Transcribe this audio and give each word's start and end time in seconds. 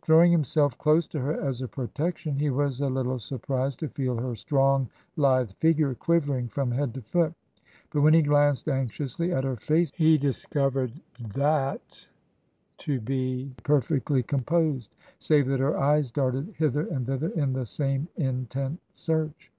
Throwing 0.00 0.32
himself 0.32 0.78
close 0.78 1.06
to 1.08 1.20
her 1.20 1.38
as 1.38 1.60
a 1.60 1.68
protection, 1.68 2.36
he 2.36 2.48
was 2.48 2.80
a 2.80 2.88
little 2.88 3.18
surprised 3.18 3.78
to 3.80 3.90
feel 3.90 4.16
her 4.16 4.34
strong, 4.34 4.88
lithe 5.16 5.50
figure 5.60 5.94
quivering 5.94 6.48
from 6.48 6.70
head 6.70 6.94
to 6.94 7.02
foot; 7.02 7.34
but 7.92 8.00
when 8.00 8.14
he 8.14 8.22
glanced 8.22 8.68
anxiously 8.70 9.34
at 9.34 9.44
her 9.44 9.56
fece 9.56 9.92
he 9.94 10.16
discovered 10.16 10.92
that 11.34 12.08
to 12.78 13.00
be 13.00 13.52
perfectly 13.64 14.22
composed, 14.22 14.94
save 15.18 15.46
that 15.48 15.60
her 15.60 15.76
eyes 15.78 16.10
darted 16.10 16.54
hither 16.56 16.86
and 16.86 17.04
thither 17.06 17.28
in 17.28 17.52
the 17.52 17.66
same 17.66 18.08
intent 18.16 18.80
search. 18.94 19.52